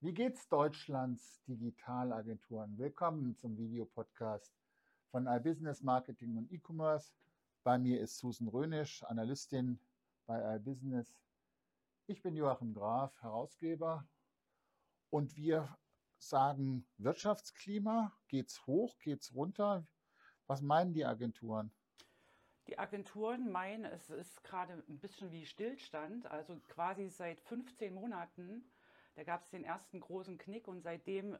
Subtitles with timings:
[0.00, 2.76] Wie geht's Deutschlands Digitalagenturen?
[2.76, 4.54] Willkommen zum Videopodcast
[5.10, 7.14] von iBusiness Marketing und E-Commerce.
[7.64, 9.80] Bei mir ist Susan Rönisch, Analystin
[10.26, 11.18] bei iBusiness.
[12.06, 14.06] Ich bin Joachim Graf, Herausgeber
[15.08, 15.74] und wir
[16.18, 19.86] sagen Wirtschaftsklima, geht's hoch, geht's runter?
[20.46, 21.72] Was meinen die Agenturen?
[22.66, 28.70] Die Agenturen meinen, es ist gerade ein bisschen wie Stillstand, also quasi seit 15 Monaten.
[29.16, 31.36] Da gab es den ersten großen Knick und seitdem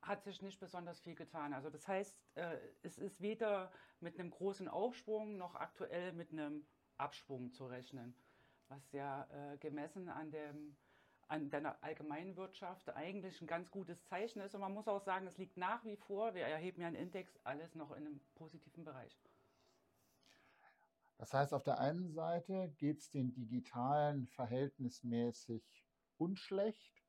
[0.00, 1.52] hat sich nicht besonders viel getan.
[1.52, 3.70] Also das heißt, äh, es ist weder
[4.00, 6.66] mit einem großen Aufschwung noch aktuell mit einem
[6.96, 8.14] Abschwung zu rechnen,
[8.68, 10.76] was ja äh, gemessen an dem
[11.28, 14.54] an der allgemeinen Wirtschaft eigentlich ein ganz gutes Zeichen ist.
[14.54, 17.38] Und man muss auch sagen, es liegt nach wie vor, wir erheben ja einen Index,
[17.44, 19.20] alles noch in einem positiven Bereich.
[21.18, 25.84] Das heißt, auf der einen Seite geht es den Digitalen verhältnismäßig
[26.18, 27.02] unschlecht.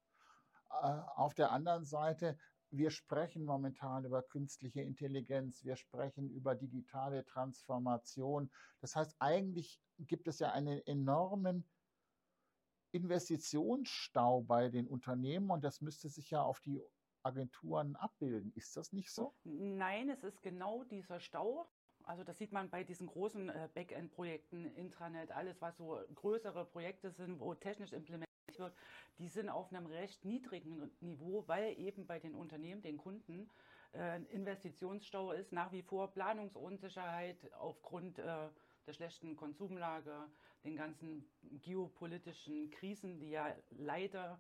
[0.70, 2.38] Äh, auf der anderen Seite,
[2.72, 8.52] wir sprechen momentan über künstliche Intelligenz, wir sprechen über digitale Transformation.
[8.80, 11.68] Das heißt, eigentlich gibt es ja einen enormen
[12.92, 16.82] Investitionsstau bei den Unternehmen und das müsste sich ja auf die
[17.24, 18.52] Agenturen abbilden.
[18.56, 19.36] Ist das nicht so?
[19.44, 21.70] Nein, es ist genau dieser Stau.
[22.04, 27.12] Also das sieht man bei diesen großen äh, Backend-Projekten, Intranet, alles, was so größere Projekte
[27.12, 28.74] sind, wo technisch implementiert wird,
[29.20, 33.50] die sind auf einem recht niedrigen Niveau, weil eben bei den Unternehmen, den Kunden,
[33.94, 38.50] äh, Investitionsstau ist, nach wie vor Planungsunsicherheit aufgrund äh,
[38.88, 40.30] der schlechten Konsumlage,
[40.64, 41.30] den ganzen
[41.62, 44.40] geopolitischen Krisen, die ja leider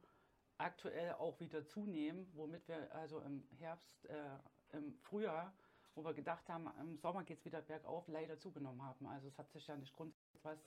[0.58, 5.54] aktuell auch wieder zunehmen, womit wir also im Herbst, äh, im Frühjahr,
[5.96, 9.08] wo wir gedacht haben, im Sommer geht es wieder bergauf, leider zugenommen haben.
[9.08, 10.60] Also es hat sich ja nicht grundsätzlich was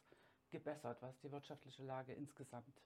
[0.50, 2.82] gebessert, was die wirtschaftliche Lage insgesamt.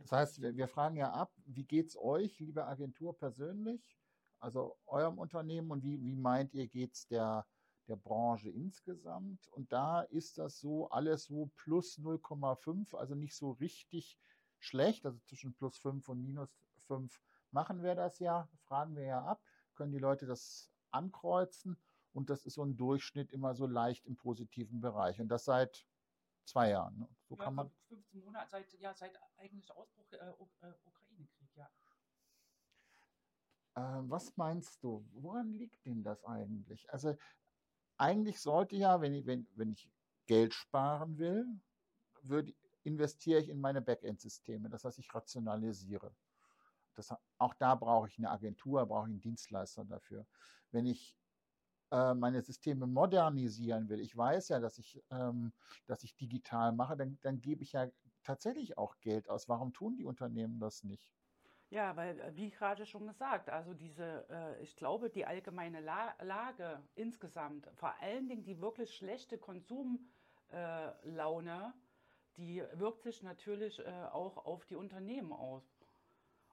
[0.00, 3.96] Das heißt, wir, wir fragen ja ab, wie geht es euch, liebe Agentur, persönlich,
[4.38, 7.46] also eurem Unternehmen und wie, wie meint ihr, geht es der
[7.90, 9.48] der Branche insgesamt.
[9.48, 14.16] Und da ist das so alles so plus 0,5, also nicht so richtig
[14.58, 15.04] schlecht.
[15.04, 16.48] Also zwischen plus 5 und minus
[16.86, 19.42] 5 machen wir das ja, fragen wir ja ab,
[19.74, 21.76] können die Leute das ankreuzen.
[22.12, 25.20] Und das ist so ein Durchschnitt immer so leicht im positiven Bereich.
[25.20, 25.86] Und das seit
[26.50, 26.98] zwei Jahren.
[26.98, 27.08] Ne?
[27.28, 31.70] So ja, kann man 15 Monate, seit, ja, seit eigentlich Ausbruch äh, äh, Ukraine-Krieg, ja.
[33.76, 35.06] Äh, was meinst du?
[35.12, 36.90] Woran liegt denn das eigentlich?
[36.92, 37.16] Also
[37.96, 39.90] eigentlich sollte ja, wenn ich, wenn, wenn ich
[40.26, 41.46] Geld sparen will,
[42.22, 44.68] würde, investiere ich in meine Backend-Systeme.
[44.68, 46.14] Das heißt, ich rationalisiere.
[46.94, 50.26] Das, auch da brauche ich eine Agentur, brauche ich einen Dienstleister dafür.
[50.72, 51.19] Wenn ich
[51.90, 55.52] äh, meine Systeme modernisieren will, ich weiß ja, dass ich, ähm,
[55.86, 57.88] dass ich digital mache, dann, dann gebe ich ja
[58.22, 59.48] tatsächlich auch Geld aus.
[59.48, 61.14] Warum tun die Unternehmen das nicht?
[61.70, 66.14] Ja, weil, äh, wie gerade schon gesagt, also diese, äh, ich glaube, die allgemeine La
[66.20, 70.08] Lage insgesamt, vor allen Dingen die wirklich schlechte Konsumlaune,
[70.50, 71.72] äh,
[72.36, 75.79] die wirkt sich natürlich äh, auch auf die Unternehmen aus.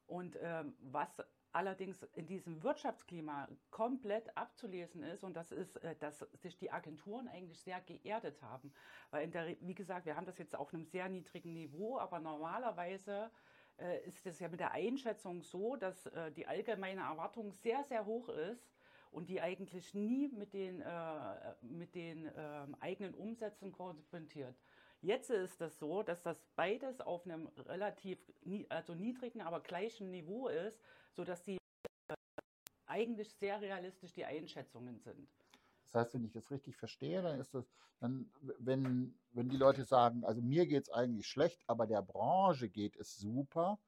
[0.08, 6.20] Und ähm, was allerdings in diesem Wirtschaftsklima komplett abzulesen ist, und das ist, äh, dass
[6.34, 8.74] sich die Agenturen eigentlich sehr geerdet haben.
[9.12, 12.20] Weil, in der, wie gesagt, wir haben das jetzt auf einem sehr niedrigen Niveau, aber
[12.20, 13.32] normalerweise
[13.80, 18.06] äh, ist es ja mit der Einschätzung so, dass äh, die allgemeine Erwartung sehr, sehr
[18.06, 18.78] hoch ist
[19.12, 24.56] und die eigentlich nie mit den, äh, mit den äh, eigenen Umsätzen korrespondiert.
[25.02, 28.20] Jetzt ist es so, dass das beides auf einem relativ
[28.70, 30.80] also niedrigen, aber gleichen Niveau ist,
[31.12, 31.58] sodass die
[32.08, 32.16] äh,
[32.88, 35.30] eigentlich sehr realistisch die Einschätzungen sind.
[35.84, 39.86] Das heißt, wenn ich das richtig verstehe, dann ist das, dann, wenn, wenn die Leute
[39.86, 43.80] sagen, also mir geht es eigentlich schlecht, aber der Branche geht es super,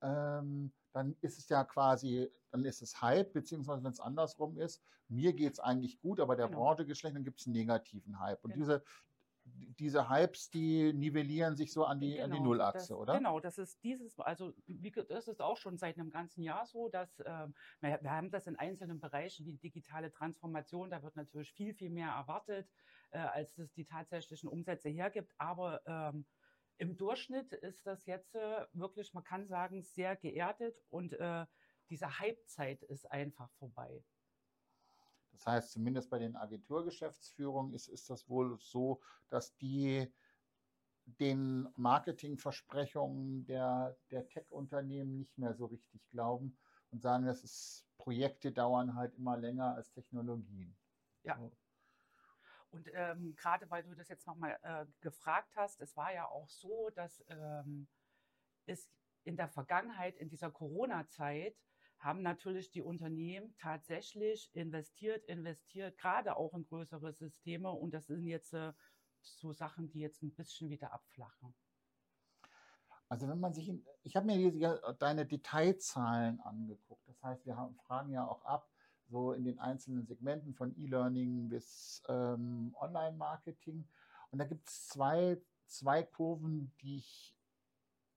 [0.00, 4.82] ähm, dann ist es ja quasi, dann ist es Hype, beziehungsweise wenn es andersrum ist,
[5.08, 6.60] mir geht es eigentlich gut, aber der genau.
[6.60, 8.42] Branche geht schlecht, dann gibt es einen negativen Hype.
[8.42, 8.64] Und genau.
[8.64, 8.84] diese,
[9.78, 13.16] diese Hypes, die nivellieren sich so an die, genau, an die genau, Nullachse, das, oder?
[13.16, 16.88] Genau, das ist dieses, also wie, das ist auch schon seit einem ganzen Jahr so,
[16.88, 17.46] dass äh,
[17.80, 21.90] wir, wir haben das in einzelnen Bereichen wie digitale Transformation, da wird natürlich viel, viel
[21.90, 22.68] mehr erwartet,
[23.10, 26.26] äh, als es die tatsächlichen Umsätze hergibt, aber ähm,
[26.78, 31.46] im Durchschnitt ist das jetzt äh, wirklich, man kann sagen, sehr geerdet und äh,
[31.88, 34.02] diese Hypezeit ist einfach vorbei.
[35.36, 40.10] Das heißt, zumindest bei den Agenturgeschäftsführungen ist, ist das wohl so, dass die
[41.04, 46.56] den Marketingversprechungen der, der Tech-Unternehmen nicht mehr so richtig glauben
[46.90, 50.76] und sagen, dass es Projekte dauern halt immer länger als Technologien.
[51.22, 51.36] Ja.
[51.36, 51.52] So.
[52.70, 56.48] Und ähm, gerade weil du das jetzt nochmal äh, gefragt hast, es war ja auch
[56.48, 57.86] so, dass ähm,
[58.66, 58.90] es
[59.24, 61.56] in der Vergangenheit, in dieser Corona-Zeit,
[61.98, 67.70] haben natürlich die Unternehmen tatsächlich investiert, investiert, gerade auch in größere Systeme.
[67.70, 68.72] Und das sind jetzt äh,
[69.20, 71.54] so Sachen, die jetzt ein bisschen wieder abflachen.
[73.08, 73.72] Also wenn man sich,
[74.02, 77.06] ich habe mir hier deine Detailzahlen angeguckt.
[77.06, 78.68] Das heißt, wir haben, fragen ja auch ab,
[79.08, 83.88] so in den einzelnen Segmenten von E-Learning bis ähm, Online-Marketing.
[84.30, 87.35] Und da gibt es zwei, zwei Kurven, die ich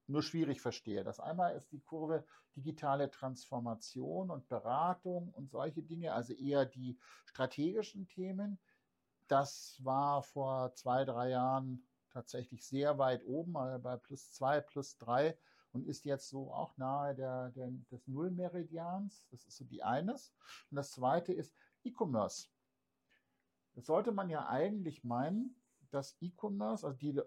[0.09, 1.03] nur schwierig verstehe.
[1.03, 2.25] Das einmal ist die Kurve
[2.55, 8.59] digitale Transformation und Beratung und solche Dinge, also eher die strategischen Themen.
[9.27, 14.97] Das war vor zwei, drei Jahren tatsächlich sehr weit oben, also bei plus zwei, plus
[14.97, 15.37] drei
[15.71, 19.27] und ist jetzt so auch nahe der, der, des Nullmeridians.
[19.29, 20.33] Das ist so die eines.
[20.71, 21.53] Und das zweite ist
[21.83, 22.47] E-Commerce.
[23.75, 25.55] Das sollte man ja eigentlich meinen,
[25.91, 27.21] dass E-Commerce, also die,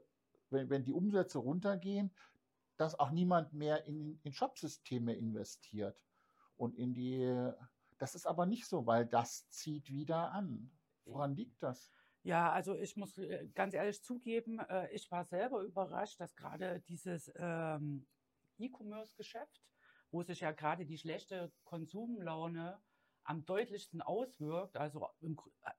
[0.50, 2.12] wenn, wenn die Umsätze runtergehen,
[2.82, 6.02] dass auch niemand mehr in, in Shopsysteme investiert.
[6.56, 7.50] Und in die,
[7.98, 10.70] das ist aber nicht so, weil das zieht wieder an.
[11.04, 11.92] Woran liegt das?
[12.24, 16.80] Ja, also ich muss äh, ganz ehrlich zugeben, äh, ich war selber überrascht, dass gerade
[16.88, 18.04] dieses ähm,
[18.58, 19.62] E-Commerce-Geschäft,
[20.10, 22.80] wo sich ja gerade die schlechte Konsumlaune
[23.22, 25.08] am deutlichsten auswirkt, also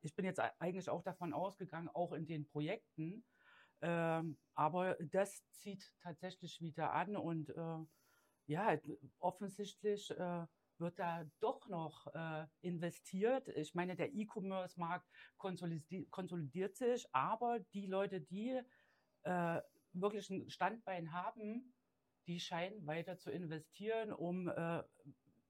[0.02, 3.26] ich bin jetzt eigentlich auch davon ausgegangen, auch in den Projekten,
[3.84, 7.86] ähm, aber das zieht tatsächlich wieder an und äh,
[8.46, 8.78] ja,
[9.20, 10.46] offensichtlich äh,
[10.78, 13.50] wird da doch noch äh, investiert.
[13.50, 15.08] Ich meine, der E-Commerce-Markt
[15.38, 18.62] konsolidiert, konsolidiert, sich, aber die Leute, die
[19.24, 21.74] äh, wirklich ein Standbein haben,
[22.28, 24.84] die scheinen weiter zu investieren, um äh,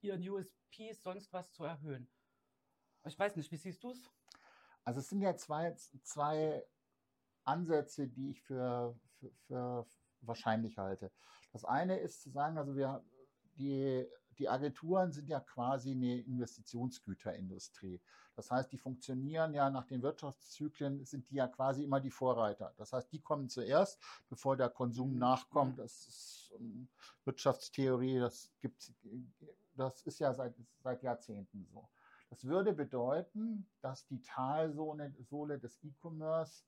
[0.01, 2.09] ihren USPs sonst was zu erhöhen.
[3.05, 4.09] Ich weiß nicht, wie siehst du es?
[4.83, 6.65] Also es sind ja zwei, zwei
[7.45, 9.85] Ansätze, die ich für, für, für
[10.21, 11.11] wahrscheinlich halte.
[11.51, 13.03] Das eine ist zu sagen, also wir
[13.57, 14.07] die
[14.37, 18.01] die Agenturen sind ja quasi eine Investitionsgüterindustrie.
[18.35, 22.73] Das heißt, die funktionieren ja nach den Wirtschaftszyklen, sind die ja quasi immer die Vorreiter.
[22.77, 25.19] Das heißt, die kommen zuerst, bevor der Konsum mhm.
[25.19, 25.79] nachkommt.
[25.79, 26.53] Das ist
[27.25, 28.91] Wirtschaftstheorie, das gibt
[29.75, 30.53] das ist ja seit,
[30.83, 31.89] seit Jahrzehnten so.
[32.29, 36.63] Das würde bedeuten, dass die Talsohle des E-Commerce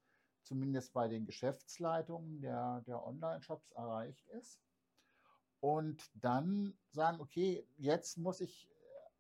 [0.46, 4.62] zumindest bei den Geschäftsleitungen der, der Online-Shops erreicht ist
[5.60, 8.70] und dann sagen, okay, jetzt muss ich,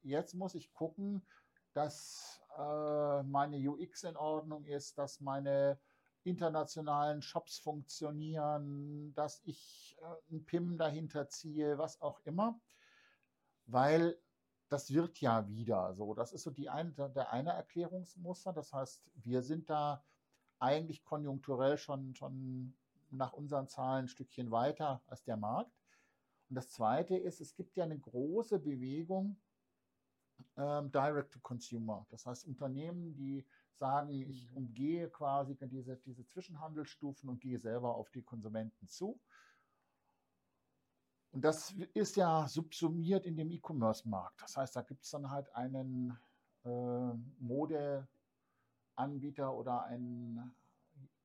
[0.01, 1.25] jetzt muss ich gucken,
[1.73, 5.79] dass äh, meine UX in Ordnung ist, dass meine
[6.23, 12.59] internationalen Shops funktionieren, dass ich äh, ein PIM dahinter ziehe, was auch immer,
[13.65, 14.17] weil
[14.69, 16.13] das wird ja wieder so.
[16.13, 18.53] Das ist so die ein, der eine Erklärungsmuster.
[18.53, 20.03] Das heißt, wir sind da
[20.59, 22.73] eigentlich konjunkturell schon, schon
[23.11, 25.71] nach unseren Zahlen ein Stückchen weiter als der Markt.
[26.49, 29.37] Und das Zweite ist, es gibt ja eine große Bewegung
[30.57, 32.05] ähm, Direct to Consumer.
[32.09, 34.57] Das heißt, Unternehmen, die sagen, ich mhm.
[34.57, 39.19] umgehe quasi diese, diese Zwischenhandelsstufen und gehe selber auf die Konsumenten zu.
[41.31, 44.41] Und das ist ja subsumiert in dem E-Commerce-Markt.
[44.41, 46.17] Das heißt, da gibt es dann halt einen
[46.63, 47.13] äh,
[48.97, 50.55] Modeanbieter oder einen,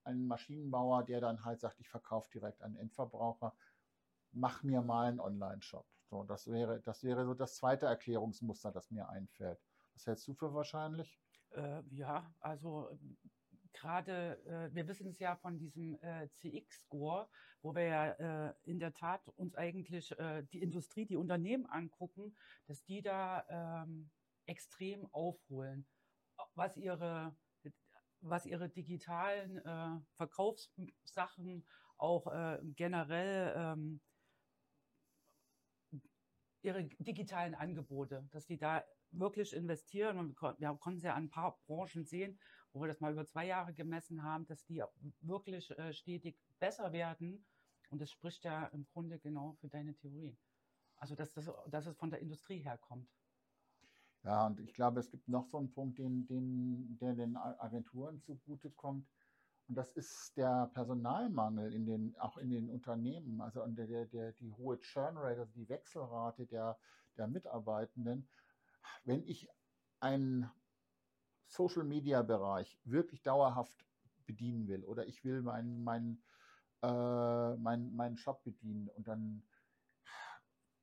[0.05, 3.55] Maschinenbauer, der dann halt sagt, ich verkaufe direkt an Endverbraucher
[4.33, 5.87] mach mir mal einen Online-Shop.
[6.09, 9.61] So, das wäre, das wäre so das zweite Erklärungsmuster, das mir einfällt.
[9.95, 11.21] Was hältst du für wahrscheinlich?
[11.51, 12.91] Äh, ja, also
[13.73, 17.29] gerade, äh, wir wissen es ja von diesem äh, CX-Score,
[17.63, 22.37] wo wir ja äh, in der Tat uns eigentlich äh, die Industrie, die Unternehmen angucken,
[22.67, 24.11] dass die da ähm,
[24.47, 25.87] extrem aufholen,
[26.55, 27.37] was ihre,
[28.21, 32.27] was ihre digitalen äh, Verkaufssachen auch
[32.77, 34.01] generell ähm,
[36.63, 40.19] ihre digitalen Angebote, dass die da wirklich investieren.
[40.19, 42.39] Und wir konnten es ja an ein paar Branchen sehen,
[42.73, 44.83] wo wir das mal über zwei Jahre gemessen haben, dass die
[45.21, 47.45] wirklich äh, stetig besser werden.
[47.91, 50.37] Und das spricht ja im Grunde genau für deine Theorie.
[50.97, 53.11] Also, dass, das, dass es von der Industrie herkommt.
[54.23, 58.21] Ja, und ich glaube, es gibt noch so einen Punkt, den, den, der den Agenturen
[58.21, 59.09] zugutekommt.
[59.69, 64.53] Und das ist der Personalmangel in den, auch in den Unternehmen, also der, der, die
[64.53, 66.79] hohe Churn-Rate, also die Wechselrate der,
[67.17, 68.29] der Mitarbeitenden.
[69.05, 69.49] Wenn ich
[70.01, 70.51] einen
[71.47, 73.87] Social-Media-Bereich wirklich dauerhaft
[74.27, 76.23] bedienen will oder ich will meinen mein,
[76.83, 79.43] äh, mein, mein Shop bedienen und dann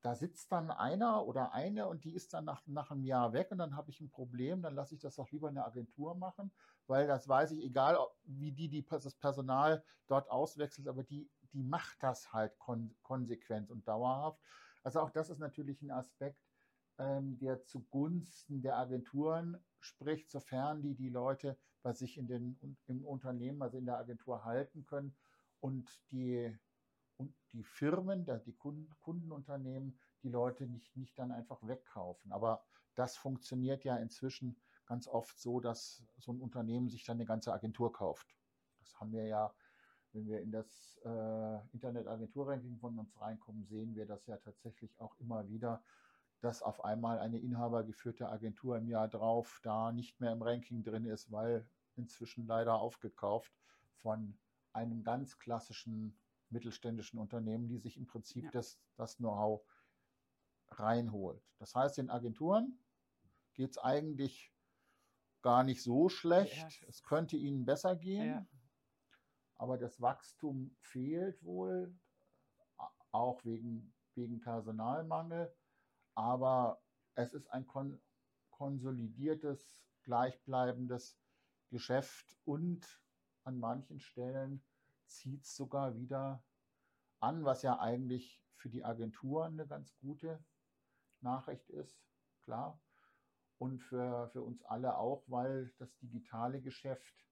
[0.01, 3.51] da sitzt dann einer oder eine und die ist dann nach, nach einem Jahr weg
[3.51, 6.15] und dann habe ich ein Problem, dann lasse ich das doch lieber in der Agentur
[6.15, 6.51] machen,
[6.85, 11.63] weil das weiß ich, egal wie die, die das Personal dort auswechselt, aber die, die
[11.63, 14.39] macht das halt kon konsequent und dauerhaft.
[14.83, 16.39] Also auch das ist natürlich ein Aspekt,
[16.97, 23.05] ähm, der zugunsten der Agenturen spricht, sofern die die Leute bei sich in den, im
[23.05, 25.15] Unternehmen, also in der Agentur halten können
[25.59, 26.57] und die
[27.17, 32.31] und die Firmen, die Kunden, Kundenunternehmen, die Leute nicht, nicht dann einfach wegkaufen.
[32.31, 32.63] Aber
[32.95, 37.53] das funktioniert ja inzwischen ganz oft so, dass so ein Unternehmen sich dann eine ganze
[37.53, 38.35] Agentur kauft.
[38.79, 39.53] Das haben wir ja,
[40.13, 45.15] wenn wir in das äh, Internetagentur-Ranking von uns reinkommen, sehen wir das ja tatsächlich auch
[45.19, 45.83] immer wieder,
[46.39, 51.05] dass auf einmal eine inhabergeführte Agentur im Jahr drauf da nicht mehr im Ranking drin
[51.05, 53.51] ist, weil inzwischen leider aufgekauft
[54.01, 54.37] von
[54.71, 56.17] einem ganz klassischen
[56.49, 58.51] mittelständischen Unternehmen, die sich im Prinzip ja.
[58.51, 59.61] das, das Know-how
[60.69, 61.43] reinholt.
[61.59, 62.79] Das heißt, in Agenturen
[63.53, 64.53] geht es eigentlich
[65.41, 66.57] gar nicht so schlecht.
[66.57, 66.87] Ja.
[66.87, 68.47] Es könnte ihnen besser gehen, ja.
[69.55, 71.95] aber das Wachstum fehlt wohl,
[73.11, 75.53] auch wegen, wegen Personalmangel.
[76.15, 76.81] Aber
[77.15, 77.99] es ist ein kon
[78.51, 81.19] konsolidiertes, gleichbleibendes
[81.69, 83.03] Geschäft und
[83.43, 84.63] an manchen Stellen
[85.07, 86.43] zieht es sogar wieder
[87.19, 90.43] an, was ja eigentlich für die Agenturen eine ganz gute
[91.21, 91.99] Nachricht ist,
[92.43, 92.79] klar.
[93.57, 97.25] Und für, für uns alle auch, weil das digitale Geschäft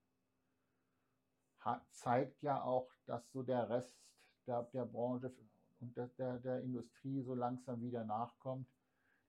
[1.59, 3.99] hat, zeigt ja auch, dass so der Rest
[4.47, 5.35] der, der Branche
[5.79, 8.69] und der, der, der Industrie so langsam wieder nachkommt.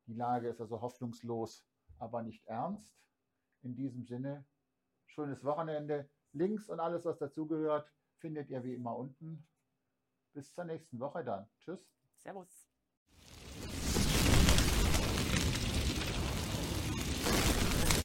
[0.06, 1.66] Die Lage ist also hoffnungslos,
[1.98, 2.94] aber nicht ernst.
[3.62, 4.46] In diesem Sinne,
[5.06, 6.08] schönes Wochenende.
[6.32, 9.46] Links und alles, was dazugehört, findet ihr wie immer unten.
[10.32, 11.48] Bis zur nächsten Woche dann.
[11.60, 11.88] Tschüss.
[12.16, 12.65] Servus.